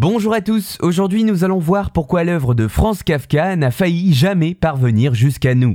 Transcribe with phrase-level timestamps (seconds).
[0.00, 4.54] Bonjour à tous, aujourd'hui nous allons voir pourquoi l'œuvre de Franz Kafka n'a failli jamais
[4.54, 5.74] parvenir jusqu'à nous.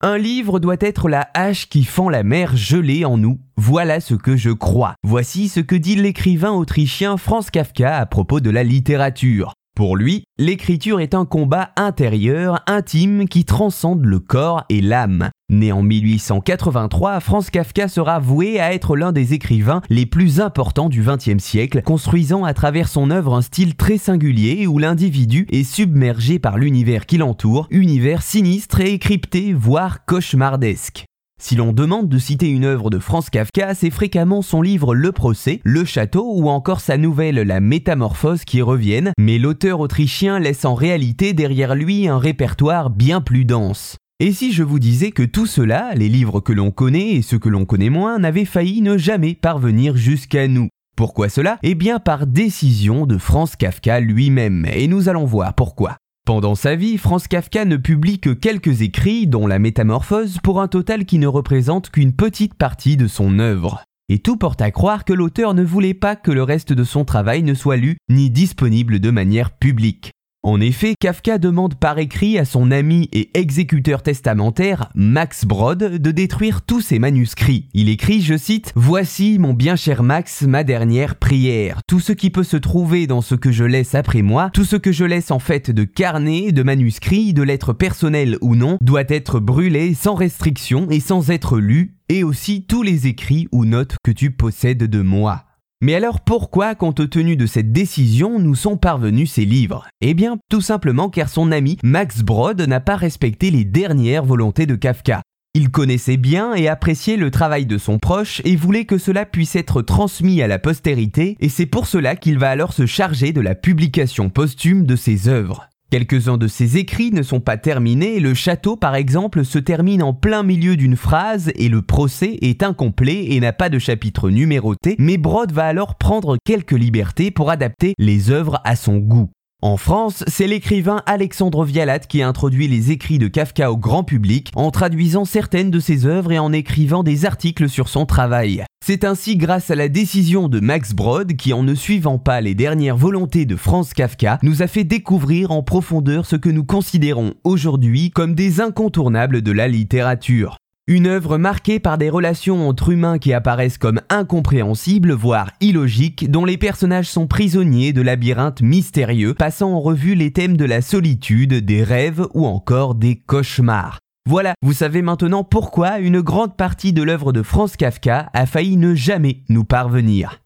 [0.00, 4.14] Un livre doit être la hache qui fend la mer gelée en nous, voilà ce
[4.14, 4.94] que je crois.
[5.04, 9.52] Voici ce que dit l'écrivain autrichien Franz Kafka à propos de la littérature.
[9.78, 15.30] Pour lui, l'écriture est un combat intérieur, intime, qui transcende le corps et l'âme.
[15.50, 20.88] Né en 1883, Franz Kafka sera voué à être l'un des écrivains les plus importants
[20.88, 25.62] du XXe siècle, construisant à travers son œuvre un style très singulier où l'individu est
[25.62, 31.04] submergé par l'univers qui l'entoure, univers sinistre et crypté, voire cauchemardesque.
[31.40, 35.12] Si l'on demande de citer une œuvre de Franz Kafka, c'est fréquemment son livre Le
[35.12, 40.64] procès, Le château ou encore sa nouvelle La métamorphose qui reviennent, mais l'auteur autrichien laisse
[40.64, 43.96] en réalité derrière lui un répertoire bien plus dense.
[44.18, 47.38] Et si je vous disais que tout cela, les livres que l'on connaît et ceux
[47.38, 50.68] que l'on connaît moins, n'avaient failli ne jamais parvenir jusqu'à nous?
[50.96, 51.58] Pourquoi cela?
[51.62, 55.98] Eh bien par décision de Franz Kafka lui-même, et nous allons voir pourquoi.
[56.28, 60.68] Pendant sa vie, Franz Kafka ne publie que quelques écrits, dont la Métamorphose, pour un
[60.68, 63.82] total qui ne représente qu'une petite partie de son œuvre.
[64.10, 67.06] Et tout porte à croire que l'auteur ne voulait pas que le reste de son
[67.06, 70.10] travail ne soit lu ni disponible de manière publique.
[70.44, 76.10] En effet, Kafka demande par écrit à son ami et exécuteur testamentaire, Max Brod, de
[76.12, 77.68] détruire tous ses manuscrits.
[77.74, 81.80] Il écrit, je cite, Voici, mon bien cher Max, ma dernière prière.
[81.88, 84.76] Tout ce qui peut se trouver dans ce que je laisse après moi, tout ce
[84.76, 89.04] que je laisse en fait de carnets, de manuscrits, de lettres personnelles ou non, doit
[89.08, 93.96] être brûlé sans restriction et sans être lu, et aussi tous les écrits ou notes
[94.04, 95.47] que tu possèdes de moi.
[95.80, 99.86] Mais alors pourquoi, compte tenu de cette décision, nous sont parvenus ces livres?
[100.00, 104.66] Eh bien, tout simplement car son ami Max Brod n'a pas respecté les dernières volontés
[104.66, 105.22] de Kafka.
[105.54, 109.54] Il connaissait bien et appréciait le travail de son proche et voulait que cela puisse
[109.54, 113.40] être transmis à la postérité, et c'est pour cela qu'il va alors se charger de
[113.40, 115.68] la publication posthume de ses œuvres.
[115.90, 120.12] Quelques-uns de ses écrits ne sont pas terminés, le château par exemple se termine en
[120.12, 124.96] plein milieu d'une phrase et le procès est incomplet et n'a pas de chapitre numéroté,
[124.98, 129.30] mais Brod va alors prendre quelques libertés pour adapter les œuvres à son goût.
[129.60, 134.04] En France, c'est l'écrivain Alexandre Vialat qui a introduit les écrits de Kafka au grand
[134.04, 138.64] public en traduisant certaines de ses œuvres et en écrivant des articles sur son travail.
[138.86, 142.54] C'est ainsi grâce à la décision de Max Brod qui, en ne suivant pas les
[142.54, 147.34] dernières volontés de Franz Kafka, nous a fait découvrir en profondeur ce que nous considérons
[147.42, 150.58] aujourd'hui comme des incontournables de la littérature.
[150.90, 156.46] Une œuvre marquée par des relations entre humains qui apparaissent comme incompréhensibles, voire illogiques, dont
[156.46, 161.52] les personnages sont prisonniers de labyrinthes mystérieux, passant en revue les thèmes de la solitude,
[161.52, 163.98] des rêves ou encore des cauchemars.
[164.26, 168.78] Voilà, vous savez maintenant pourquoi une grande partie de l'œuvre de Franz Kafka a failli
[168.78, 170.40] ne jamais nous parvenir.